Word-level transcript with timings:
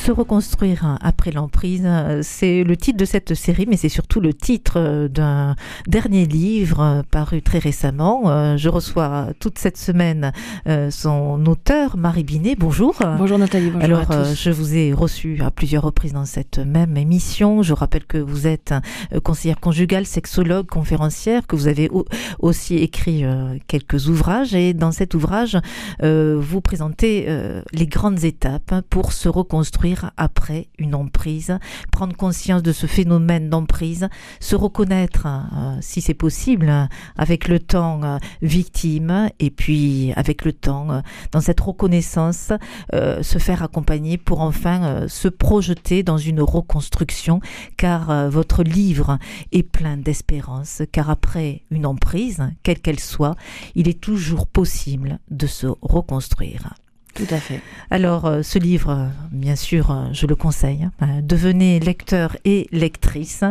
Se 0.00 0.12
reconstruire 0.12 0.96
après 1.02 1.30
l'emprise, 1.30 1.86
c'est 2.22 2.64
le 2.64 2.74
titre 2.74 2.96
de 2.96 3.04
cette 3.04 3.34
série, 3.34 3.66
mais 3.68 3.76
c'est 3.76 3.90
surtout 3.90 4.18
le 4.20 4.32
titre 4.32 5.08
d'un 5.08 5.54
dernier 5.86 6.24
livre 6.24 7.04
paru 7.10 7.42
très 7.42 7.58
récemment. 7.58 8.56
Je 8.56 8.68
reçois 8.70 9.28
toute 9.40 9.58
cette 9.58 9.76
semaine 9.76 10.32
euh, 10.66 10.90
son 10.90 11.44
auteur, 11.44 11.98
Marie 11.98 12.24
Binet. 12.24 12.56
Bonjour. 12.58 12.94
Bonjour 13.18 13.38
Nathalie, 13.38 13.68
bonjour 13.68 13.84
Alors, 13.84 14.10
à 14.10 14.24
tous. 14.30 14.42
je 14.42 14.50
vous 14.50 14.74
ai 14.74 14.94
reçu 14.94 15.38
à 15.42 15.50
plusieurs 15.50 15.82
reprises 15.82 16.14
dans 16.14 16.24
cette 16.24 16.58
même 16.58 16.96
émission. 16.96 17.62
Je 17.62 17.74
rappelle 17.74 18.06
que 18.06 18.16
vous 18.16 18.46
êtes 18.46 18.72
euh, 19.12 19.20
conseillère 19.20 19.60
conjugale, 19.60 20.06
sexologue, 20.06 20.66
conférencière, 20.66 21.46
que 21.46 21.56
vous 21.56 21.68
avez 21.68 21.90
aussi 22.38 22.76
écrit 22.76 23.24
euh, 23.24 23.58
quelques 23.66 24.08
ouvrages. 24.08 24.54
Et 24.54 24.72
dans 24.72 24.92
cet 24.92 25.14
ouvrage, 25.14 25.58
vous 26.02 26.60
présentez 26.62 27.28
les 27.72 27.86
grandes 27.86 28.24
étapes 28.24 28.74
pour 28.88 29.12
se 29.12 29.28
reconstruire 29.28 29.89
après 30.16 30.68
une 30.78 30.94
emprise, 30.94 31.58
prendre 31.90 32.16
conscience 32.16 32.62
de 32.62 32.72
ce 32.72 32.86
phénomène 32.86 33.48
d'emprise, 33.48 34.08
se 34.40 34.56
reconnaître, 34.56 35.26
euh, 35.26 35.78
si 35.80 36.00
c'est 36.00 36.14
possible, 36.14 36.72
avec 37.16 37.48
le 37.48 37.58
temps 37.58 38.02
euh, 38.02 38.18
victime, 38.42 39.30
et 39.38 39.50
puis 39.50 40.12
avec 40.16 40.44
le 40.44 40.52
temps, 40.52 40.90
euh, 40.90 41.00
dans 41.32 41.40
cette 41.40 41.60
reconnaissance, 41.60 42.52
se 42.92 43.38
faire 43.38 43.62
accompagner 43.62 44.16
pour 44.18 44.40
enfin 44.40 45.06
se 45.08 45.28
projeter 45.28 46.02
dans 46.02 46.18
une 46.18 46.40
reconstruction, 46.40 47.40
car 47.76 48.30
votre 48.30 48.62
livre 48.62 49.18
est 49.52 49.62
plein 49.62 49.96
d'espérance, 49.96 50.82
car 50.92 51.10
après 51.10 51.62
une 51.70 51.86
emprise, 51.86 52.42
quelle 52.62 52.80
qu'elle 52.80 53.00
soit, 53.00 53.36
il 53.74 53.88
est 53.88 54.00
toujours 54.00 54.46
possible 54.46 55.18
de 55.30 55.46
se 55.46 55.66
reconstruire. 55.82 56.74
Tout 57.14 57.26
à 57.30 57.38
fait. 57.38 57.60
Alors, 57.90 58.26
euh, 58.26 58.42
ce 58.42 58.58
livre, 58.58 58.90
euh, 58.90 59.06
bien 59.32 59.56
sûr, 59.56 59.90
euh, 59.90 60.08
je 60.12 60.26
le 60.26 60.36
conseille. 60.36 60.88
Hein. 61.00 61.20
devenez 61.22 61.80
lecteur 61.80 62.36
et 62.44 62.68
lectrice. 62.72 63.42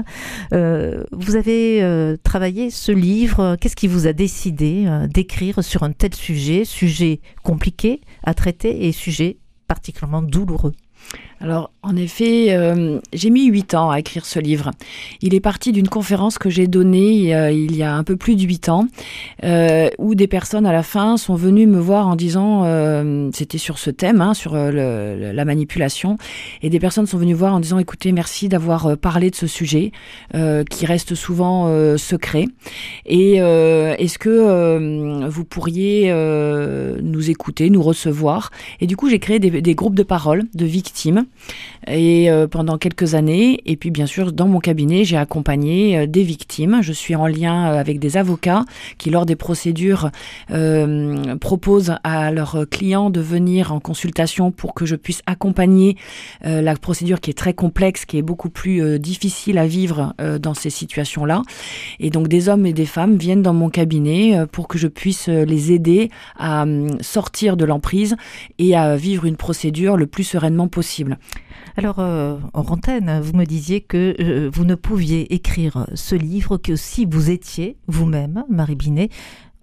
vous 0.52 1.36
avez 1.36 2.18
travaillé 2.24 2.70
ce 2.70 2.92
livre. 2.92 3.58
Qu'est-ce 3.60 3.76
qui 3.76 3.88
vous 3.88 4.08
a 4.08 4.14
décidé 4.14 4.88
d'écrire 5.10 5.64
sur 5.64 5.84
un 5.84 5.92
tel 5.92 6.14
sujet, 6.14 6.66
sujet 6.66 7.22
compliqué 7.44 8.02
à 8.24 8.34
traiter 8.34 8.88
et 8.88 8.92
sujet 8.92 9.38
particulièrement 9.68 10.22
douloureux? 10.22 10.74
Alors, 11.42 11.72
en 11.84 11.96
effet, 11.96 12.48
euh, 12.50 13.00
j'ai 13.14 13.30
mis 13.30 13.46
huit 13.46 13.74
ans 13.74 13.90
à 13.90 14.00
écrire 14.00 14.26
ce 14.26 14.40
livre. 14.40 14.72
Il 15.22 15.34
est 15.34 15.40
parti 15.40 15.72
d'une 15.72 15.88
conférence 15.88 16.38
que 16.38 16.50
j'ai 16.50 16.68
donnée 16.68 17.34
euh, 17.34 17.52
il 17.52 17.78
y 17.78 17.84
a 17.84 17.96
un 17.96 18.04
peu 18.04 18.18
plus 18.18 18.36
de 18.36 18.42
huit 18.42 18.68
ans, 18.68 18.88
euh, 19.46 19.90
où 19.98 20.16
des 20.16 20.28
personnes 20.28 20.66
à 20.66 20.74
la 20.74 20.84
fin 20.84 21.16
sont 21.16 21.36
venues 21.36 21.66
me 21.66 21.80
voir 21.80 22.08
en 22.08 22.16
disant, 22.18 22.50
c'était 23.34 23.58
sur 23.58 23.78
ce 23.78 23.90
thème, 23.90 24.22
hein, 24.22 24.34
sur 24.34 24.56
la 24.56 25.46
manipulation, 25.46 26.18
et 26.62 26.70
des 26.70 26.80
personnes 26.80 27.06
sont 27.06 27.18
venues 27.18 27.34
voir 27.34 27.54
en 27.54 27.60
disant, 27.60 27.80
écoutez, 27.80 28.12
merci 28.12 28.50
d'avoir 28.50 28.98
parlé 28.98 29.30
de 29.30 29.36
ce 29.36 29.48
sujet 29.48 29.92
qui 30.34 30.86
reste 30.86 31.16
souvent 31.16 31.68
secret. 31.98 32.46
Et 33.06 33.36
est-ce 33.36 34.20
que 34.20 35.28
vous 35.28 35.46
pourriez 35.46 36.12
nous 37.02 37.30
écouter, 37.30 37.70
nous 37.70 37.82
recevoir? 37.84 38.52
Et 38.82 38.88
du 38.88 38.98
coup, 38.98 39.10
j'ai 39.10 39.20
créé 39.20 39.40
des, 39.40 39.62
des 39.62 39.76
groupes 39.76 39.96
de 39.96 40.04
parole 40.04 40.44
de 40.54 40.66
victimes 40.66 40.89
et 41.88 42.30
euh, 42.30 42.48
pendant 42.48 42.78
quelques 42.78 43.16
années. 43.16 43.62
Et 43.66 43.76
puis 43.76 43.92
bien 43.92 44.06
sûr, 44.06 44.32
dans 44.32 44.48
mon 44.48 44.60
cabinet, 44.60 45.04
j'ai 45.04 45.18
accompagné 45.18 45.98
euh, 45.98 46.08
des 46.08 46.24
victimes. 46.24 46.80
Je 46.82 46.94
suis 46.94 47.16
en 47.16 47.28
lien 47.28 47.72
euh, 47.72 47.80
avec 47.80 48.00
des 48.00 48.18
avocats 48.18 48.66
qui, 48.98 49.10
lors 49.10 49.26
des 49.26 49.36
procédures, 49.36 50.12
proposent 51.42 51.96
à 52.04 52.32
leurs 52.32 52.66
clients 52.70 53.10
de 53.10 53.20
venir 53.20 53.72
en 53.72 53.80
consultation 53.80 54.52
pour 54.52 54.74
que 54.74 54.86
je 54.86 54.96
puisse 54.96 55.22
accompagner 55.26 55.96
la 56.44 56.76
procédure 56.76 57.20
qui 57.20 57.30
est 57.32 57.38
très 57.38 57.54
complexe, 57.54 58.06
qui 58.06 58.18
est 58.18 58.22
beaucoup 58.22 58.50
plus 58.50 59.00
difficile 59.00 59.58
à 59.58 59.68
vivre 59.68 60.14
dans 60.40 60.54
ces 60.54 60.70
situations-là. 60.70 61.42
Et 62.00 62.10
donc 62.10 62.28
des 62.28 62.50
hommes 62.50 62.66
et 62.66 62.74
des 62.74 62.86
femmes 62.86 63.18
viennent 63.18 63.42
dans 63.42 63.54
mon 63.54 63.70
cabinet 63.70 64.46
pour 64.52 64.68
que 64.68 64.78
je 64.78 64.88
puisse 64.88 65.28
les 65.28 65.72
aider 65.72 66.10
à 66.38 66.66
sortir 67.02 67.58
de 67.58 67.66
l'emprise 67.66 68.16
et 68.58 68.76
à 68.76 68.96
vivre 68.96 69.26
une 69.26 69.38
procédure 69.38 69.98
le 69.98 70.08
plus 70.08 70.24
sereinement 70.24 70.68
possible. 70.68 70.79
Alors, 71.78 72.00
euh, 72.00 72.38
en 72.54 72.62
antenne, 72.62 73.20
vous 73.22 73.36
me 73.38 73.46
disiez 73.46 73.82
que 73.82 74.16
euh, 74.20 74.50
vous 74.54 74.66
ne 74.66 74.76
pouviez 74.76 75.34
écrire 75.34 75.88
ce 75.94 76.16
livre 76.16 76.58
que 76.58 76.76
si 76.76 77.06
vous 77.06 77.30
étiez 77.30 77.78
vous-même, 77.88 78.44
Marie 78.50 78.76
Binet, 78.76 79.10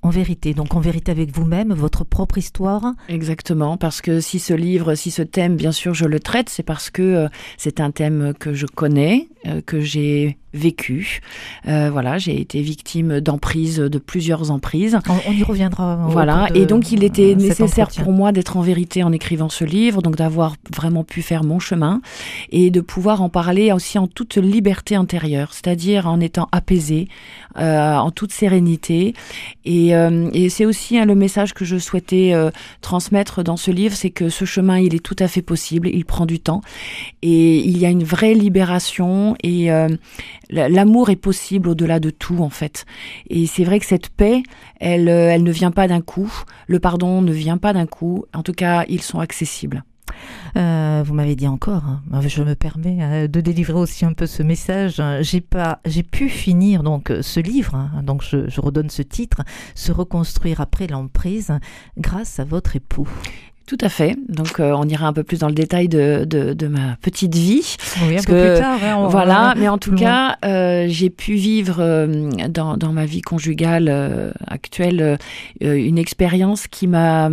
en 0.02 0.10
vérité. 0.10 0.54
Donc 0.54 0.74
en 0.74 0.80
vérité 0.80 1.10
avec 1.10 1.34
vous-même, 1.34 1.72
votre 1.74 2.04
propre 2.04 2.38
histoire. 2.38 2.94
Exactement, 3.08 3.76
parce 3.76 4.00
que 4.00 4.20
si 4.20 4.38
ce 4.38 4.54
livre, 4.54 4.94
si 4.94 5.10
ce 5.10 5.22
thème, 5.22 5.56
bien 5.56 5.72
sûr, 5.72 5.94
je 5.94 6.04
le 6.04 6.20
traite, 6.20 6.48
c'est 6.48 6.62
parce 6.62 6.90
que 6.90 7.02
euh, 7.02 7.28
c'est 7.56 7.80
un 7.80 7.90
thème 7.90 8.32
que 8.38 8.54
je 8.54 8.66
connais, 8.66 9.28
que 9.66 9.80
j'ai 9.80 10.38
vécu. 10.56 11.20
Euh, 11.68 11.90
voilà, 11.90 12.18
j'ai 12.18 12.40
été 12.40 12.60
victime 12.62 13.20
d'emprise, 13.20 13.76
de 13.78 13.98
plusieurs 13.98 14.50
emprises. 14.50 14.98
On, 15.08 15.32
y 15.32 15.42
reviendra. 15.42 16.06
Voilà, 16.08 16.48
et 16.54 16.66
donc 16.66 16.92
il 16.92 17.04
était 17.04 17.34
nécessaire 17.34 17.88
pour 17.88 18.12
moi 18.12 18.32
d'être 18.32 18.56
en 18.56 18.62
vérité 18.62 19.02
en 19.02 19.12
écrivant 19.12 19.48
ce 19.48 19.64
livre, 19.64 20.02
donc 20.02 20.16
d'avoir 20.16 20.56
vraiment 20.74 21.04
pu 21.04 21.22
faire 21.22 21.44
mon 21.44 21.58
chemin 21.58 22.00
et 22.50 22.70
de 22.70 22.80
pouvoir 22.80 23.22
en 23.22 23.28
parler 23.28 23.72
aussi 23.72 23.98
en 23.98 24.06
toute 24.06 24.36
liberté 24.36 24.94
intérieure, 24.94 25.52
c'est-à-dire 25.52 26.06
en 26.08 26.20
étant 26.20 26.48
apaisé, 26.52 27.08
euh, 27.58 27.94
en 27.94 28.10
toute 28.10 28.32
sérénité. 28.32 29.14
Et, 29.64 29.94
euh, 29.94 30.30
et 30.32 30.48
c'est 30.48 30.64
aussi 30.64 30.98
hein, 30.98 31.04
le 31.04 31.14
message 31.14 31.52
que 31.52 31.64
je 31.64 31.76
souhaitais 31.76 32.34
transmettre 32.80 33.42
dans 33.42 33.56
ce 33.56 33.70
livre, 33.70 33.94
c'est 33.94 34.10
que 34.10 34.28
ce 34.28 34.44
chemin, 34.44 34.78
il 34.78 34.94
est 34.94 35.04
tout 35.04 35.16
à 35.18 35.28
fait 35.28 35.42
possible, 35.42 35.88
il 35.88 36.04
prend 36.04 36.26
du 36.26 36.40
temps 36.40 36.62
et 37.22 37.58
il 37.58 37.78
y 37.78 37.86
a 37.86 37.90
une 37.90 38.04
vraie 38.04 38.34
libération 38.34 39.36
et 39.42 39.70
l'amour 40.50 41.10
est 41.10 41.16
possible 41.16 41.68
au-delà 41.68 42.00
de 42.00 42.10
tout 42.10 42.38
en 42.38 42.50
fait. 42.50 42.86
Et 43.28 43.46
c'est 43.46 43.64
vrai 43.64 43.80
que 43.80 43.86
cette 43.86 44.08
paix, 44.08 44.42
elle, 44.80 45.08
euh, 45.08 45.30
elle 45.30 45.42
ne 45.42 45.52
vient 45.52 45.70
pas 45.70 45.88
d'un 45.88 46.00
coup. 46.00 46.32
Le 46.66 46.78
pardon 46.80 47.22
ne 47.22 47.32
vient 47.32 47.58
pas 47.58 47.72
d'un 47.72 47.86
coup. 47.86 48.24
En 48.34 48.42
tout 48.42 48.52
cas, 48.52 48.84
ils 48.88 49.02
sont 49.02 49.20
accessibles. 49.20 49.84
Euh, 50.56 51.02
vous 51.04 51.12
m'avez 51.12 51.36
dit 51.36 51.48
encore, 51.48 51.84
hein, 51.84 52.20
je 52.26 52.42
me 52.42 52.54
permets 52.54 52.98
euh, 53.00 53.28
de 53.28 53.40
délivrer 53.40 53.78
aussi 53.78 54.04
un 54.06 54.14
peu 54.14 54.26
ce 54.26 54.42
message. 54.42 55.02
J'ai 55.20 55.42
pas, 55.42 55.80
j'ai 55.84 56.02
pu 56.02 56.28
finir 56.28 56.82
donc 56.82 57.12
ce 57.20 57.40
livre, 57.40 57.74
hein, 57.74 58.02
donc 58.02 58.22
je 58.22 58.60
redonne 58.60 58.88
ce 58.88 59.02
titre, 59.02 59.42
se 59.74 59.92
reconstruire 59.92 60.60
après 60.60 60.86
l'emprise, 60.86 61.52
grâce 61.98 62.40
à 62.40 62.44
votre 62.44 62.76
époux. 62.76 63.08
Tout 63.66 63.78
à 63.80 63.88
fait. 63.88 64.16
Donc, 64.28 64.60
euh, 64.60 64.72
on 64.76 64.84
ira 64.88 65.08
un 65.08 65.12
peu 65.12 65.24
plus 65.24 65.40
dans 65.40 65.48
le 65.48 65.54
détail 65.54 65.88
de, 65.88 66.24
de, 66.24 66.52
de 66.52 66.66
ma 66.68 66.96
petite 67.02 67.34
vie. 67.34 67.76
Oui, 68.02 68.16
un 68.16 68.22
peu 68.22 68.52
plus 68.52 68.60
tard. 68.60 68.78
Hein, 68.82 69.08
voilà. 69.10 69.54
Mais 69.56 69.68
en 69.68 69.78
tout 69.78 69.92
cas, 69.92 70.36
euh, 70.44 70.86
j'ai 70.88 71.10
pu 71.10 71.34
vivre 71.34 71.78
euh, 71.80 72.30
dans, 72.48 72.76
dans, 72.76 72.92
ma 72.92 73.06
vie 73.06 73.22
conjugale 73.22 73.88
euh, 73.88 74.30
actuelle 74.46 75.18
une 75.60 75.98
expérience 75.98 76.68
qui 76.68 76.86
m'a 76.86 77.28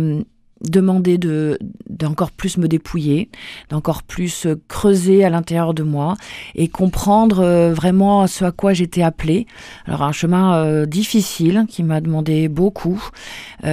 demandé 0.64 1.18
de 1.18 1.58
d'encore 1.88 2.30
plus 2.30 2.58
me 2.58 2.68
dépouiller, 2.68 3.28
d'encore 3.68 4.02
plus 4.02 4.46
creuser 4.68 5.24
à 5.24 5.30
l'intérieur 5.30 5.74
de 5.74 5.82
moi 5.82 6.16
et 6.54 6.68
comprendre 6.68 7.70
vraiment 7.70 8.26
ce 8.26 8.44
à 8.44 8.50
quoi 8.52 8.72
j'étais 8.72 9.02
appelée. 9.02 9.46
Alors 9.86 10.02
un 10.02 10.12
chemin 10.12 10.84
difficile 10.86 11.66
qui 11.68 11.82
m'a 11.82 12.00
demandé 12.00 12.48
beaucoup, 12.48 13.02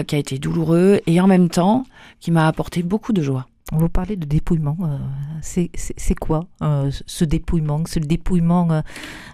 qui 0.08 0.16
a 0.16 0.18
été 0.18 0.38
douloureux 0.38 1.02
et 1.08 1.20
en 1.20 1.28
même 1.28 1.50
temps 1.50 1.86
qui 2.20 2.32
m'a 2.32 2.48
apporté 2.48 2.84
beaucoup 2.84 3.14
de 3.14 3.22
joie. 3.22 3.48
On 3.74 3.78
vous 3.78 3.90
parlait 3.90 4.18
de 4.18 4.26
dépouillement. 4.26 4.78
Euh, 4.84 4.98
c'est 5.42 6.16
quoi 6.20 6.46
euh, 6.62 6.92
ce 7.06 7.24
dépouillement? 7.24 7.84
C'est 7.86 8.02
le 8.02 8.06
dépouillement 8.06 8.70
euh, 8.70 8.82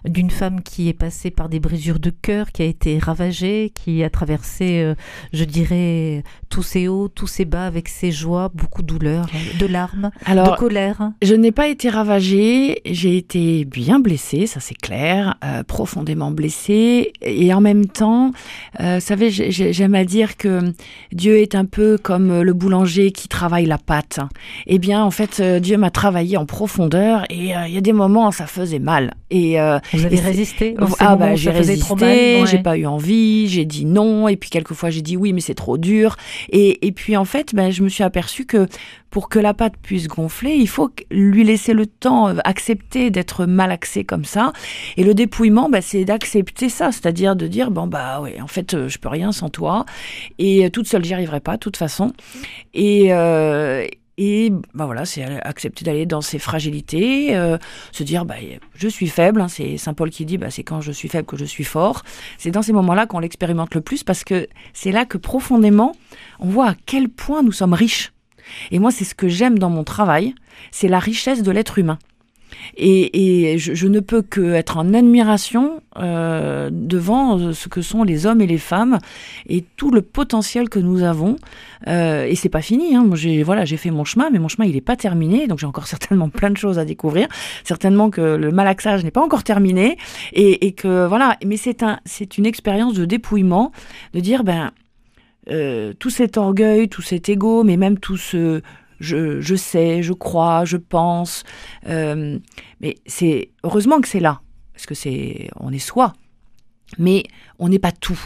d'une 0.05 0.29
femme 0.29 0.61
qui 0.61 0.89
est 0.89 0.93
passée 0.93 1.31
par 1.31 1.49
des 1.49 1.59
brisures 1.59 1.99
de 1.99 2.11
cœur, 2.11 2.51
qui 2.51 2.61
a 2.61 2.65
été 2.65 2.99
ravagée, 2.99 3.71
qui 3.73 4.03
a 4.03 4.11
traversé, 4.11 4.93
je 5.33 5.43
dirais, 5.43 6.23
tous 6.49 6.61
ses 6.61 6.87
hauts, 6.87 7.07
tous 7.07 7.25
ses 7.25 7.45
bas, 7.45 7.65
avec 7.65 7.89
ses 7.89 8.11
joies, 8.11 8.51
beaucoup 8.53 8.83
de 8.83 8.87
douleurs, 8.87 9.27
de 9.59 9.65
larmes, 9.65 10.11
de 10.27 10.57
colère. 10.57 11.11
Je 11.23 11.33
n'ai 11.33 11.51
pas 11.51 11.67
été 11.67 11.89
ravagée, 11.89 12.81
j'ai 12.85 13.17
été 13.17 13.65
bien 13.65 13.99
blessée, 13.99 14.45
ça 14.45 14.59
c'est 14.59 14.77
clair, 14.77 15.35
profondément 15.67 16.31
blessée. 16.31 17.11
Et 17.21 17.53
en 17.53 17.61
même 17.61 17.87
temps, 17.87 18.31
vous 18.79 18.99
savez, 18.99 19.31
j'aime 19.31 19.95
à 19.95 20.05
dire 20.05 20.37
que 20.37 20.73
Dieu 21.11 21.39
est 21.39 21.55
un 21.55 21.65
peu 21.65 21.97
comme 21.97 22.41
le 22.41 22.53
boulanger 22.53 23.11
qui 23.11 23.27
travaille 23.27 23.65
la 23.65 23.77
pâte 23.77 24.19
eh 24.65 24.79
bien, 24.79 25.03
en 25.03 25.11
fait, 25.11 25.39
euh, 25.39 25.59
Dieu 25.59 25.77
m'a 25.77 25.91
travaillé 25.91 26.37
en 26.37 26.45
profondeur 26.45 27.23
et 27.29 27.55
euh, 27.55 27.67
il 27.67 27.73
y 27.73 27.77
a 27.77 27.81
des 27.81 27.93
moments, 27.93 28.31
ça 28.31 28.47
faisait 28.47 28.79
mal. 28.79 29.13
Et 29.29 29.59
euh, 29.59 29.79
vous 29.93 30.05
avez 30.05 30.19
résisté 30.19 30.75
Ah 30.99 31.15
bah 31.15 31.35
j'ai 31.35 31.51
résisté, 31.51 32.45
j'ai 32.45 32.59
pas 32.59 32.77
eu 32.77 32.85
envie, 32.85 33.47
j'ai 33.47 33.65
dit 33.65 33.85
non, 33.85 34.27
et 34.27 34.37
puis 34.37 34.49
quelquefois 34.49 34.89
j'ai 34.89 35.01
dit 35.01 35.17
oui, 35.17 35.33
mais 35.33 35.41
c'est 35.41 35.55
trop 35.55 35.77
dur. 35.77 36.15
Et, 36.49 36.87
et 36.87 36.91
puis 36.91 37.17
en 37.17 37.25
fait, 37.25 37.53
ben, 37.53 37.71
je 37.71 37.83
me 37.83 37.89
suis 37.89 38.03
aperçue 38.03 38.45
que 38.45 38.67
pour 39.09 39.29
que 39.29 39.39
la 39.39 39.53
pâte 39.53 39.73
puisse 39.81 40.07
gonfler, 40.07 40.55
il 40.55 40.67
faut 40.67 40.89
lui 41.11 41.43
laisser 41.43 41.73
le 41.73 41.85
temps, 41.85 42.27
accepter 42.43 43.09
d'être 43.09 43.45
malaxé 43.45 44.03
comme 44.03 44.25
ça. 44.25 44.51
Et 44.97 45.03
le 45.03 45.13
dépouillement, 45.13 45.69
bah, 45.69 45.81
c'est 45.81 46.05
d'accepter 46.05 46.69
ça, 46.69 46.91
c'est-à-dire 46.91 47.35
de 47.35 47.47
dire 47.47 47.71
bon 47.71 47.87
bah 47.87 48.21
ouais, 48.21 48.39
en 48.41 48.47
fait, 48.47 48.87
je 48.87 48.97
peux 48.97 49.09
rien 49.09 49.31
sans 49.31 49.49
toi 49.49 49.85
et 50.39 50.69
toute 50.71 50.87
seule 50.87 51.03
j'y 51.03 51.13
arriverai 51.13 51.39
pas, 51.39 51.53
de 51.53 51.59
toute 51.59 51.77
façon. 51.77 52.13
Et 52.73 53.11
et 54.17 54.51
bah 54.73 54.85
voilà, 54.85 55.05
c'est 55.05 55.23
accepter 55.23 55.85
d'aller 55.85 56.07
dans 56.07 56.21
ses 56.21 56.39
fragilités, 56.39 57.35
euh, 57.35 57.57
se 57.91 58.03
dire 58.03 58.25
bah, 58.25 58.35
je 58.73 58.87
suis 58.87 59.07
faible. 59.07 59.41
Hein, 59.41 59.47
c'est 59.47 59.77
Saint 59.77 59.93
Paul 59.93 60.09
qui 60.09 60.25
dit 60.25 60.37
bah, 60.37 60.49
c'est 60.49 60.63
quand 60.63 60.81
je 60.81 60.91
suis 60.91 61.07
faible 61.07 61.27
que 61.27 61.37
je 61.37 61.45
suis 61.45 61.63
fort. 61.63 62.03
C'est 62.37 62.49
dans 62.49 62.63
ces 62.63 62.73
moments-là 62.73 63.05
qu'on 63.05 63.19
l'expérimente 63.19 63.75
le 63.75 63.81
plus 63.81 64.03
parce 64.03 64.23
que 64.23 64.47
c'est 64.73 64.91
là 64.91 65.05
que 65.05 65.17
profondément 65.19 65.95
on 66.39 66.47
voit 66.47 66.69
à 66.69 66.75
quel 66.85 67.09
point 67.09 67.43
nous 67.43 67.51
sommes 67.51 67.73
riches. 67.73 68.11
Et 68.71 68.79
moi, 68.79 68.91
c'est 68.91 69.03
ce 69.03 69.13
que 69.13 69.27
j'aime 69.27 69.59
dans 69.59 69.69
mon 69.69 69.83
travail, 69.83 70.33
c'est 70.71 70.87
la 70.87 70.99
richesse 70.99 71.43
de 71.43 71.51
l'être 71.51 71.77
humain. 71.77 71.99
Et, 72.77 73.57
je, 73.57 73.87
ne 73.87 73.99
peux 73.99 74.21
que 74.21 74.53
être 74.53 74.77
en 74.77 74.93
admiration 74.93 75.81
euh, 75.97 76.69
devant 76.71 77.53
ce 77.53 77.67
que 77.67 77.81
sont 77.81 78.03
les 78.03 78.25
hommes 78.25 78.41
et 78.41 78.47
les 78.47 78.57
femmes 78.57 78.99
et 79.47 79.63
tout 79.75 79.91
le 79.91 80.01
potentiel 80.01 80.69
que 80.69 80.79
nous 80.79 81.03
avons. 81.03 81.37
Euh, 81.87 82.25
et 82.25 82.35
c'est 82.35 82.49
pas 82.49 82.61
fini. 82.61 82.95
Hein. 82.95 83.07
j'ai 83.13 83.43
voilà, 83.43 83.65
j'ai 83.65 83.77
fait 83.77 83.91
mon 83.91 84.03
chemin, 84.03 84.29
mais 84.31 84.39
mon 84.39 84.47
chemin 84.47 84.67
il 84.67 84.75
n'est 84.75 84.81
pas 84.81 84.95
terminé. 84.95 85.47
Donc 85.47 85.59
j'ai 85.59 85.65
encore 85.65 85.87
certainement 85.95 86.29
plein 86.29 86.49
de 86.49 86.57
choses 86.57 86.79
à 86.79 86.85
découvrir. 86.85 87.27
Certainement 87.63 88.09
que 88.09 88.21
le 88.21 88.51
malaxage 88.51 89.03
n'est 89.03 89.11
pas 89.11 89.21
encore 89.21 89.43
terminé 89.43 89.97
et, 90.33 90.71
que 90.73 91.07
voilà. 91.07 91.37
Mais 91.45 91.57
c'est 91.57 91.83
un, 91.83 91.99
c'est 92.05 92.37
une 92.37 92.45
expérience 92.45 92.93
de 92.93 93.05
dépouillement, 93.05 93.71
de 94.13 94.19
dire 94.19 94.43
ben 94.43 94.71
euh, 95.49 95.93
tout 95.97 96.09
cet 96.09 96.37
orgueil, 96.37 96.89
tout 96.89 97.01
cet 97.01 97.29
ego, 97.29 97.63
mais 97.63 97.77
même 97.77 97.97
tout 97.99 98.17
ce 98.17 98.61
je, 98.99 99.55
sais, 99.55 100.03
je 100.03 100.13
crois, 100.13 100.65
je 100.65 100.77
pense. 100.77 101.43
Euh, 101.87 102.39
mais 102.79 102.95
c'est 103.05 103.51
heureusement 103.63 104.01
que 104.01 104.07
c'est 104.07 104.19
là, 104.19 104.41
parce 104.73 104.85
que 104.85 104.95
c'est 104.95 105.49
on 105.59 105.71
est 105.71 105.79
soi, 105.79 106.13
mais 106.97 107.23
on 107.59 107.69
n'est 107.69 107.79
pas 107.79 107.91
tout. 107.91 108.19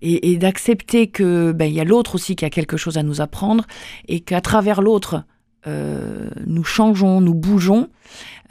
Et, 0.00 0.36
d'accepter 0.36 1.06
que 1.06 1.52
ben 1.52 1.66
il 1.66 1.74
y 1.74 1.80
a 1.80 1.84
l'autre 1.84 2.16
aussi 2.16 2.36
qui 2.36 2.44
a 2.44 2.50
quelque 2.50 2.76
chose 2.76 2.98
à 2.98 3.02
nous 3.02 3.20
apprendre 3.20 3.64
et 4.08 4.20
qu'à 4.20 4.40
travers 4.40 4.82
l'autre 4.82 5.24
euh, 5.66 6.28
nous 6.46 6.64
changeons, 6.64 7.20
nous 7.20 7.34
bougeons, 7.34 7.88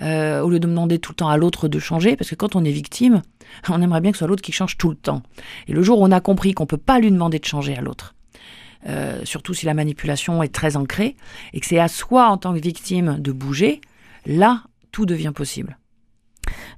euh, 0.02 0.42
au 0.42 0.50
lieu 0.50 0.60
de 0.60 0.68
demander 0.68 0.98
tout 0.98 1.12
le 1.12 1.16
temps 1.18 1.30
à 1.30 1.38
l'autre 1.38 1.68
de 1.68 1.78
changer, 1.80 2.16
parce 2.16 2.30
que 2.30 2.36
quand 2.36 2.56
on 2.56 2.64
est 2.64 2.72
victime, 2.72 3.22
on 3.70 3.82
aimerait 3.82 4.02
bien 4.02 4.12
que 4.12 4.18
ce 4.18 4.20
soit 4.20 4.28
l'autre 4.28 4.42
qui 4.42 4.52
change 4.52 4.78
tout 4.78 4.90
le 4.90 4.96
temps. 4.96 5.22
Et 5.68 5.74
le 5.74 5.84
jour 5.84 6.00
où 6.00 6.04
on 6.04 6.12
a 6.12 6.22
compris 6.22 6.54
qu'on 6.54 6.66
peut 6.66 6.78
pas 6.78 7.00
lui 7.00 7.12
demander 7.12 7.40
de 7.40 7.46
changer 7.46 7.76
à 7.76 7.82
l'autre, 7.82 8.16
euh, 8.88 9.22
surtout 9.24 9.54
si 9.54 9.66
la 9.66 9.74
manipulation 9.74 10.44
est 10.44 10.54
très 10.54 10.76
ancrée, 10.76 11.16
et 11.54 11.60
que 11.60 11.66
c'est 11.66 11.80
à 11.80 11.88
soi 11.88 12.28
en 12.28 12.38
tant 12.38 12.54
que 12.54 12.60
victime 12.60 13.18
de 13.20 13.32
bouger, 13.32 13.82
là, 14.26 14.64
tout 14.92 15.06
devient 15.06 15.32
possible. 15.34 15.78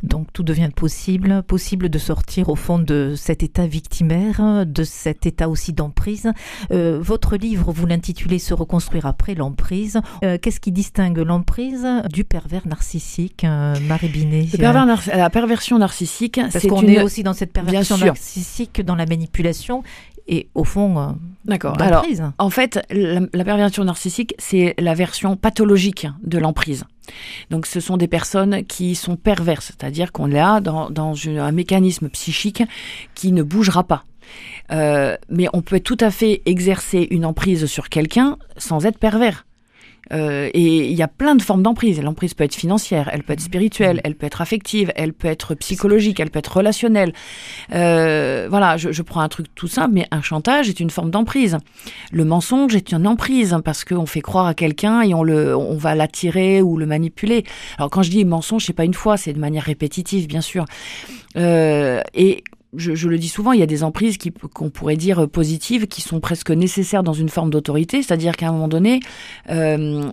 Donc 0.04 0.32
tout 0.34 0.44
devient 0.44 0.70
possible, 0.76 1.44
possible 1.44 1.90
de 1.90 1.98
sortir 1.98 2.50
au 2.50 2.56
fond 2.56 2.80
de 2.80 3.14
cet 3.16 3.44
état 3.44 3.68
victimaire, 3.68 4.66
de 4.66 4.84
cet 4.84 5.26
état 5.26 5.50
aussi 5.50 5.74
d'emprise. 5.74 6.32
Euh, 6.72 7.00
votre 7.02 7.38
livre, 7.38 7.72
vous 7.72 7.86
l'intitulez 7.86 8.40
Se 8.40 8.54
reconstruire 8.54 9.06
après 9.06 9.36
l'emprise. 9.36 10.00
Euh, 10.24 10.38
qu'est-ce 10.42 10.60
qui 10.60 10.72
distingue 10.72 11.18
l'emprise 11.20 11.88
du 12.12 12.24
pervers 12.24 12.68
narcissique, 12.68 13.44
euh, 13.44 13.76
Marie 13.88 14.10
Binet? 14.10 14.48
La 14.60 15.30
perversion 15.30 15.80
narcissique, 15.80 16.40
parce 16.52 16.68
qu'on 16.68 16.84
est 16.84 17.02
aussi 17.02 17.24
dans 17.24 17.34
cette 17.34 17.54
perversion 17.54 17.98
narcissique, 17.98 18.82
dans 18.82 18.96
la 18.96 19.06
manipulation 19.06 19.84
et 20.28 20.50
au 20.56 20.64
fond 20.64 21.18
D'accord. 21.46 21.80
Alors, 21.80 22.06
en 22.40 22.50
fait, 22.50 22.80
la 22.90 23.44
perversion 23.44 23.84
narcissique, 23.84 24.34
c'est 24.40 24.74
la 24.80 24.96
version 24.96 25.36
pathologique 25.36 26.08
de 26.24 26.40
l'emprise. 26.40 26.86
Donc 27.52 27.68
ce 27.68 27.80
sont 27.80 27.98
des 27.98 28.08
personnes 28.08 28.64
qui 28.64 28.96
sont 28.96 29.16
perverses, 29.16 29.68
c'est-à-dire 29.68 30.12
qu'on 30.12 30.32
est 30.32 30.36
là 30.36 30.60
dans, 30.60 31.16
un 31.28 31.52
mécanisme 31.52 32.10
psychique 32.10 32.64
qui 33.14 33.32
ne 33.32 33.44
bougera 33.44 33.84
pas. 33.84 34.04
Euh, 34.72 35.16
mais 35.30 35.48
on 35.54 35.62
peut 35.62 35.80
tout 35.80 35.98
à 36.00 36.10
fait 36.10 36.42
exercer 36.48 37.08
une 37.12 37.26
emprise 37.26 37.68
sur 37.68 37.90
quelqu'un 37.90 38.38
sans 38.58 38.88
être 38.88 38.98
pervers. 38.98 39.46
Euh, 40.14 40.50
et 40.54 40.90
il 40.90 40.94
y 40.94 41.02
a 41.02 41.08
plein 41.08 41.36
de 41.36 41.42
formes 41.42 41.64
d'emprise. 41.64 42.02
L'emprise 42.02 42.34
peut 42.34 42.44
être 42.44 42.56
financière, 42.56 43.10
elle 43.12 43.24
peut 43.24 43.34
être 43.34 43.42
spirituelle, 43.42 44.02
elle 44.04 44.16
peut 44.16 44.26
être 44.26 44.42
affective, 44.42 44.92
elle 44.96 45.14
peut 45.14 45.28
être 45.28 45.56
psychologique, 45.56 46.20
elle 46.20 46.30
peut 46.30 46.40
être 46.40 46.58
relationnelle. 46.58 47.14
Euh, 47.74 48.48
voilà, 48.50 48.78
je, 48.78 49.02
prends 49.02 49.22
un 49.22 49.30
truc 49.30 49.48
tout 49.56 49.68
simple, 49.68 49.94
mais 49.94 50.08
un 50.12 50.22
chantage 50.22 50.70
est 50.70 50.80
une 50.80 50.90
forme 50.90 51.12
d'emprise. 51.12 51.58
Le 52.12 52.26
mensonge 52.26 52.76
est 52.76 52.92
une 52.92 53.08
emprise 53.08 53.58
parce 53.64 53.86
qu'on 53.86 54.06
fait 54.06 54.22
croire 54.22 54.48
à 54.48 54.54
quelqu'un 54.54 55.02
et 55.02 55.14
on 55.14 55.24
le, 55.24 55.56
on 55.56 55.76
va 55.76 55.96
l'attirer 55.96 56.62
ou 56.62 56.78
le 56.78 56.86
manipuler. 56.86 57.44
Alors 57.78 57.90
quand 57.90 58.04
je 58.04 58.10
dis 58.10 58.26
mensonge, 58.26 58.66
c'est 58.66 58.74
pas 58.74 58.86
une 58.86 58.94
fois, 58.94 59.18
c'est 59.18 59.34
de 59.34 59.40
manière 59.40 59.64
répétitive, 59.64 60.28
bien 60.28 60.42
sûr. 60.42 60.66
Euh, 61.38 62.02
et 62.14 62.44
je, 62.78 63.08
le 63.08 63.18
dis 63.18 63.30
souvent, 63.30 63.52
il 63.52 63.60
y 63.60 63.64
a 63.64 63.68
des 63.68 63.84
emprises 63.84 64.18
qu'on 64.54 64.70
pourrait 64.70 64.98
dire 64.98 65.28
positives, 65.28 65.88
qui 65.88 66.02
sont 66.02 66.20
presque 66.20 66.52
nécessaires 66.52 67.04
dans 67.04 67.14
une 67.14 67.30
forme 67.30 67.50
d'autorité, 67.50 68.02
c'est-à-dire 68.02 68.36
qu'à 68.36 68.50
un 68.50 68.52
moment 68.52 68.68
donné, 68.68 69.00
euh, 69.50 70.04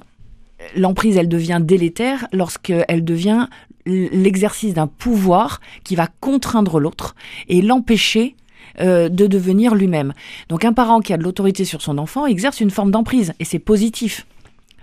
l'emprise, 0.77 1.17
elle 1.17 1.29
devient 1.29 1.61
délétère 1.61 2.27
lorsqu'elle 2.33 3.05
devient 3.05 3.49
l'exercice 3.87 4.75
d'un 4.75 4.87
pouvoir 4.87 5.61
qui 5.85 5.97
va 5.97 6.09
contraindre 6.21 6.79
l'autre 6.79 7.17
et 7.49 7.63
l'empêcher 7.63 8.37
euh, 8.81 9.09
de 9.09 9.27
devenir 9.27 9.75
lui-même. 9.75 10.15
Donc 10.49 10.65
un 10.65 10.73
parent 10.73 11.01
qui 11.01 11.13
a 11.13 11.17
de 11.17 11.23
l'autorité 11.23 11.65
sur 11.65 11.83
son 11.83 11.99
enfant 11.99 12.27
exerce 12.27 12.61
une 12.61 12.71
forme 12.71 12.91
d'emprise 12.91 13.35
et 13.41 13.45
c'est 13.45 13.59
positif 13.59 14.27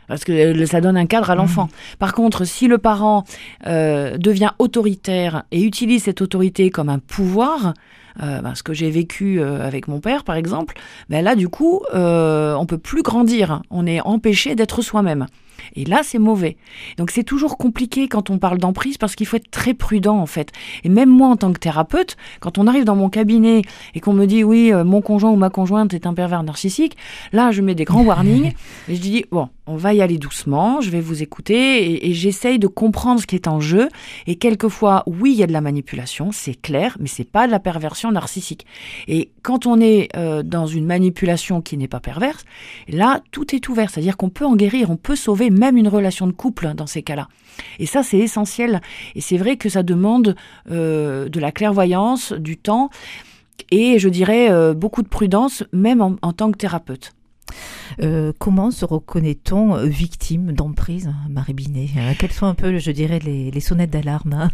parce 0.10 0.26
que 0.26 0.34
euh, 0.34 0.66
ça 0.66 0.82
donne 0.82 0.98
un 0.98 1.06
cadre 1.06 1.30
à 1.30 1.36
l'enfant. 1.36 1.66
Mmh. 1.66 1.98
Par 2.00 2.14
contre, 2.14 2.44
si 2.44 2.68
le 2.68 2.78
parent 2.78 3.24
euh, 3.68 4.18
devient 4.18 4.52
autoritaire 4.60 5.44
et 5.52 5.64
utilise 5.64 6.04
cette 6.04 6.22
autorité 6.22 6.70
comme 6.70 6.90
un 6.90 7.00
pouvoir, 7.00 7.74
euh, 8.22 8.42
ben, 8.42 8.56
ce 8.56 8.64
que 8.64 8.74
j'ai 8.74 8.90
vécu 8.90 9.42
avec 9.42 9.88
mon 9.88 10.02
père, 10.02 10.26
par 10.26 10.36
exemple, 10.36 10.76
ben 11.10 11.24
là, 11.24 11.36
du 11.36 11.48
coup, 11.48 11.82
euh, 11.94 12.54
on 12.56 12.66
peut 12.66 12.78
plus 12.78 13.04
grandir. 13.04 13.62
On 13.70 13.86
est 13.86 14.02
empêché 14.02 14.56
d'être 14.56 14.82
soi-même. 14.82 15.28
Et 15.76 15.86
là, 15.86 16.02
c'est 16.04 16.20
mauvais. 16.20 16.58
Donc 16.98 17.12
c'est 17.12 17.24
toujours 17.24 17.58
compliqué 17.58 18.08
quand 18.08 18.30
on 18.30 18.38
parle 18.38 18.58
d'emprise 18.58 18.98
parce 18.98 19.16
qu'il 19.16 19.26
faut 19.26 19.38
être 19.38 19.52
très 19.52 19.74
prudent 19.74 20.18
en 20.18 20.26
fait. 20.26 20.52
Et 20.84 20.90
même 20.90 21.10
moi 21.10 21.30
en 21.30 21.38
tant 21.38 21.52
que 21.52 21.60
thérapeute, 21.60 22.18
quand 22.40 22.58
on 22.58 22.68
arrive 22.68 22.86
dans 22.86 22.96
mon 22.96 23.10
cabinet 23.10 23.62
et 23.96 24.00
qu'on 24.00 24.14
me 24.14 24.26
dit 24.26 24.44
oui, 24.44 24.72
euh, 24.74 24.84
mon 24.84 25.02
conjoint 25.02 25.32
ou 25.32 25.36
ma 25.36 25.50
conjointe 25.50 25.94
est 25.94 26.06
un 26.06 26.14
pervers 26.14 26.44
narcissique, 26.44 26.98
là 27.34 27.52
je 27.52 27.62
mets 27.62 27.76
des 27.76 27.86
grands 27.86 28.04
warnings 28.06 28.54
et 28.88 28.96
je 28.96 29.02
dis 29.02 29.26
bon, 29.32 29.50
on 29.70 29.76
va 29.76 29.94
y 29.94 30.02
aller 30.02 30.18
doucement, 30.18 30.82
je 30.82 30.90
vais 30.90 31.00
vous 31.00 31.22
écouter 31.22 32.08
et, 32.08 32.14
j'essaye 32.14 32.58
de 32.58 32.68
comprendre 32.68 33.22
ce 33.22 33.28
qui 33.28 33.36
est 33.36 33.48
en 33.48 33.60
jeu. 33.60 33.88
Et 34.26 34.36
quelquefois, 34.36 35.04
oui, 35.06 35.32
il 35.32 35.38
y 35.38 35.44
a 35.44 35.48
de 35.48 35.54
la 35.54 35.62
manipulation, 35.62 36.32
c'est 36.32 36.60
clair, 36.60 36.98
mais 37.00 37.08
c'est 37.08 37.30
pas 37.30 37.46
de 37.46 37.52
la 37.52 37.60
perversion 37.60 38.12
narcissique. 38.12 38.66
Et 39.08 39.30
quand 39.44 39.68
on 39.68 39.80
est 39.80 40.10
euh, 40.16 40.42
dans 40.42 40.66
une 40.66 40.86
manipulation 40.86 41.62
qui 41.62 41.78
n'est 41.78 41.88
pas 41.88 42.00
perverse, 42.00 42.46
là 42.88 43.22
tout 43.32 43.56
est 43.56 43.70
ouvert, 43.70 43.92
c'est-à-dire 43.92 44.18
qu'on 44.18 44.30
peut 44.30 44.46
en 44.46 44.56
guérir, 44.56 44.90
on 44.90 44.98
peut 44.98 45.16
sauver 45.16 45.49
même 45.50 45.78
une 45.78 45.88
relation 45.88 46.28
de 46.28 46.32
couple 46.32 46.74
dans 46.76 46.88
ces 46.88 47.04
cas-là. 47.04 47.28
Et 47.80 47.86
ça, 47.86 48.04
c'est 48.04 48.20
essentiel. 48.20 48.82
Et 49.16 49.22
c'est 49.22 49.38
vrai 49.38 49.58
que 49.58 49.70
ça 49.70 49.84
demande 49.84 50.36
euh, 50.72 51.30
de 51.30 51.40
la 51.40 51.52
clairvoyance, 51.52 52.34
du 52.34 52.58
temps 52.58 52.90
et, 53.72 54.00
je 54.00 54.10
dirais, 54.10 54.50
euh, 54.52 54.74
beaucoup 54.74 55.04
de 55.04 55.08
prudence, 55.08 55.64
même 55.74 56.02
en 56.02 56.34
tant 56.34 56.52
que 56.52 56.58
thérapeute. 56.58 57.14
Euh, 58.02 58.32
comment 58.38 58.72
se 58.72 58.86
reconnaît-on 58.86 59.76
victime 59.86 60.52
d'emprise, 60.52 61.12
Marie 61.30 61.54
Binet? 61.54 61.90
Quelles 62.18 62.32
sont 62.32 62.46
un 62.46 62.54
peu, 62.54 62.78
je 62.78 62.92
dirais, 62.92 63.20
les, 63.20 63.60
sonnettes 63.60 63.90
d'alarme 63.90 64.34
hein? 64.34 64.50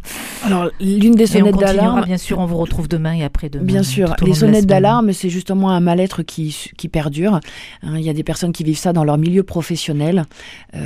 Alors, 0.46 0.70
l'une 0.80 1.16
des 1.16 1.28
sonnettes 1.28 1.58
d'alarme. 1.58 2.04
Bien 2.06 2.18
sûr, 2.18 2.40
on 2.40 2.46
vous 2.46 2.58
retrouve 2.58 2.88
demain 2.88 3.14
et 3.14 3.24
après-demain. 3.24 3.66
Bien 3.66 3.84
sûr, 3.84 4.16
les 4.22 4.34
sonnettes 4.34 4.66
d'alarme, 4.66 5.12
c'est 5.14 5.30
justement 5.30 5.72
un 5.72 5.80
mal-être 5.80 6.24
qui, 6.24 6.72
qui 6.78 6.88
perdure. 6.88 7.40
Hein, 7.84 7.98
il 7.98 8.02
y 8.04 8.10
a 8.10 8.14
des 8.14 8.24
personnes 8.24 8.52
qui 8.52 8.64
vivent 8.64 8.78
ça 8.78 8.94
dans 8.94 9.04
leur 9.04 9.18
milieu 9.18 9.44
professionnel, 9.44 10.26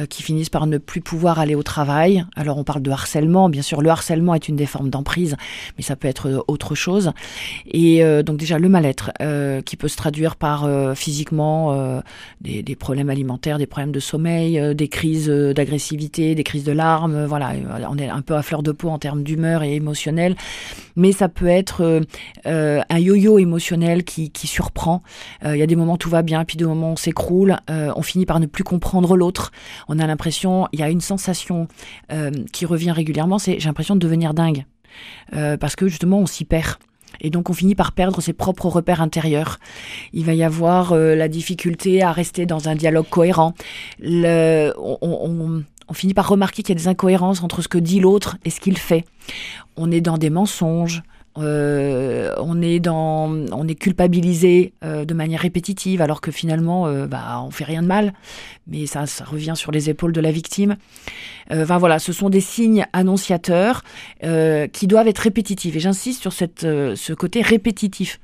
qui 0.09 0.23
finissent 0.23 0.49
par 0.49 0.67
ne 0.67 0.77
plus 0.77 1.01
pouvoir 1.01 1.39
aller 1.39 1.55
au 1.55 1.63
travail. 1.63 2.25
Alors, 2.35 2.57
on 2.57 2.63
parle 2.63 2.81
de 2.81 2.91
harcèlement. 2.91 3.49
Bien 3.49 3.61
sûr, 3.61 3.81
le 3.81 3.89
harcèlement 3.89 4.33
est 4.35 4.47
une 4.47 4.55
des 4.55 4.65
formes 4.65 4.89
d'emprise, 4.89 5.35
mais 5.77 5.83
ça 5.83 5.95
peut 5.95 6.07
être 6.07 6.43
autre 6.47 6.75
chose. 6.75 7.11
Et 7.69 8.03
donc, 8.23 8.37
déjà, 8.37 8.59
le 8.59 8.69
mal-être, 8.69 9.11
qui 9.65 9.75
peut 9.75 9.87
se 9.87 9.97
traduire 9.97 10.35
par 10.35 10.67
physiquement 10.95 12.01
des, 12.41 12.75
problèmes 12.75 13.09
alimentaires, 13.09 13.57
des 13.57 13.65
problèmes 13.67 13.91
de 13.91 13.99
sommeil, 13.99 14.59
euh, 14.59 14.73
des 14.73 14.87
crises 14.87 15.29
euh, 15.29 15.53
d'agressivité, 15.53 16.35
des 16.35 16.43
crises 16.43 16.63
de 16.63 16.71
larmes. 16.71 17.15
Euh, 17.15 17.27
voilà, 17.27 17.51
on 17.89 17.97
est 17.97 18.09
un 18.09 18.21
peu 18.21 18.35
à 18.35 18.41
fleur 18.41 18.63
de 18.63 18.71
peau 18.71 18.89
en 18.89 18.97
termes 18.97 19.23
d'humeur 19.23 19.48
et 19.63 19.75
émotionnel. 19.75 20.35
Mais 20.95 21.11
ça 21.11 21.29
peut 21.29 21.47
être 21.47 22.01
un 22.45 22.99
yo-yo 22.99 23.39
émotionnel 23.39 24.03
qui, 24.03 24.31
surprend. 24.47 25.01
Il 25.43 25.55
y 25.55 25.61
a 25.61 25.67
des 25.67 25.75
moments 25.75 25.93
où 25.93 25.97
tout 25.97 26.09
va 26.09 26.21
bien, 26.21 26.43
puis 26.45 26.57
des 26.57 26.65
moments 26.65 26.89
où 26.89 26.93
on 26.93 26.97
s'écroule. 26.97 27.57
on 27.69 28.01
finit 28.01 28.25
par 28.25 28.39
ne 28.39 28.45
plus 28.45 28.63
comprendre 28.63 29.15
l'autre. 29.15 29.51
On 29.87 29.99
a 29.99 30.07
l'impression, 30.07 30.67
il 30.73 30.79
y 30.79 30.83
a 30.83 30.89
une 30.89 31.01
sensation 31.01 31.67
qui 32.51 32.65
revient 32.65 32.91
régulièrement, 32.91 33.39
c'est 33.39 33.59
j'ai 33.59 33.67
l'impression 33.67 33.95
de 33.95 33.99
devenir 33.99 34.33
dingue. 34.33 34.65
parce 35.31 35.75
que 35.75 35.87
justement, 35.87 36.19
on 36.19 36.25
s'y 36.25 36.45
perd. 36.45 36.77
Et 37.21 37.29
donc 37.29 37.49
on 37.49 37.53
finit 37.53 37.75
par 37.75 37.91
perdre 37.91 38.21
ses 38.21 38.33
propres 38.33 38.67
repères 38.67 39.01
intérieurs. 39.01 39.59
Il 40.13 40.25
va 40.25 40.33
y 40.33 40.43
avoir 40.43 40.95
la 40.95 41.27
difficulté 41.27 42.01
à 42.01 42.11
rester 42.11 42.45
dans 42.45 42.69
un 42.69 42.75
dialogue 42.75 43.07
cohérent. 43.09 43.53
On 44.01 45.93
finit 45.93 46.13
par 46.13 46.27
remarquer 46.27 46.61
qu'il 46.61 46.75
y 46.75 46.77
a 46.77 46.81
des 46.81 46.87
incohérences 46.87 47.41
entre 47.43 47.61
ce 47.61 47.67
que 47.67 47.77
dit 47.77 47.99
l'autre 47.99 48.37
et 48.45 48.49
ce 48.49 48.59
qu'il 48.59 48.77
fait. 48.77 49.05
On 49.77 49.91
est 49.91 50.01
dans 50.01 50.17
des 50.17 50.29
mensonges, 50.29 51.03
euh, 51.37 52.33
on 52.37 52.61
est 52.61 52.79
dans, 52.79 53.29
on 53.51 53.67
est 53.67 53.75
culpabilisé 53.75 54.73
euh, 54.83 55.05
de 55.05 55.13
manière 55.13 55.39
répétitive, 55.39 56.01
alors 56.01 56.21
que 56.21 56.31
finalement, 56.31 56.87
euh, 56.87 57.07
bah, 57.07 57.41
on 57.45 57.51
fait 57.51 57.63
rien 57.63 57.81
de 57.81 57.87
mal, 57.87 58.13
mais 58.67 58.85
ça, 58.87 59.05
ça 59.05 59.23
revient 59.23 59.53
sur 59.55 59.71
les 59.71 59.89
épaules 59.89 60.11
de 60.11 60.21
la 60.21 60.31
victime. 60.31 60.75
Enfin 61.51 61.77
voilà, 61.79 61.97
ce 61.97 62.13
sont 62.13 62.29
des 62.29 62.41
signes 62.41 62.85
annonciateurs 62.93 63.83
qui 64.21 64.87
doivent 64.87 65.07
être 65.07 65.19
répétitifs, 65.19 65.75
et 65.75 65.79
j'insiste 65.79 66.21
sur 66.21 66.33
cette, 66.33 66.61
ce 66.61 67.13
côté 67.13 67.41
répétitif. 67.41 68.19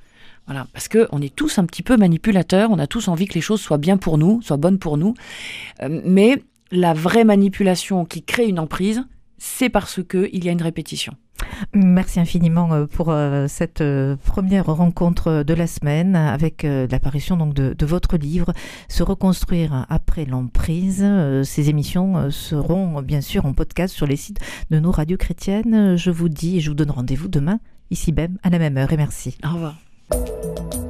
Voilà, 0.45 0.67
parce 0.73 0.87
que 0.87 1.07
on 1.11 1.23
est 1.23 1.35
tous 1.35 1.57
un 1.57 1.65
petit 1.65 1.81
peu 1.81 1.97
manipulateurs, 1.97 2.69
on 2.69 2.77
a 2.77 2.85
tous 2.85 3.07
envie 3.07 3.25
que 3.25 3.33
les 3.33 3.41
choses 3.41 3.61
soient 3.61 3.79
bien 3.79 3.97
pour 3.97 4.19
nous, 4.19 4.43
soient 4.43 4.57
bonnes 4.57 4.77
pour 4.77 4.97
nous, 4.97 5.15
mais 5.81 6.43
la 6.69 6.93
vraie 6.93 7.23
manipulation 7.23 8.05
qui 8.05 8.21
crée 8.21 8.45
une 8.45 8.59
emprise, 8.59 9.03
c'est 9.37 9.69
parce 9.69 10.01
qu'il 10.03 10.43
y 10.43 10.49
a 10.49 10.51
une 10.51 10.61
répétition. 10.61 11.13
Merci 11.73 12.19
infiniment 12.19 12.73
euh, 12.73 12.85
pour 12.85 13.09
euh, 13.09 13.47
cette 13.47 13.81
euh, 13.81 14.15
première 14.25 14.65
rencontre 14.65 15.43
de 15.43 15.53
la 15.53 15.67
semaine 15.67 16.15
avec 16.15 16.63
l'apparition 16.63 17.37
donc 17.37 17.53
de, 17.53 17.85
votre 17.85 18.17
livre 18.17 18.53
Se 18.87 19.03
reconstruire 19.03 19.85
après 19.89 20.25
l'emprise. 20.25 21.05
Ces 21.43 21.69
émissions 21.69 22.31
seront 22.31 23.01
bien 23.01 23.21
sûr 23.21 23.45
en 23.45 23.53
podcast 23.53 23.93
sur 23.93 24.07
les 24.07 24.15
sites 24.15 24.39
de 24.71 24.79
nos 24.79 24.91
radios 24.91 25.17
chrétiennes. 25.17 25.95
Je 25.95 26.09
vous 26.09 26.29
dis 26.29 26.57
et 26.57 26.59
je 26.61 26.69
vous 26.69 26.75
donne 26.75 26.91
rendez-vous 26.91 27.27
demain 27.27 27.59
ici 27.91 28.11
même 28.11 28.37
à 28.41 28.49
la 28.49 28.59
même 28.59 28.77
heure 28.77 28.91
et 28.91 28.97
merci. 28.97 29.37
Au 29.43 29.53
revoir. 29.53 30.84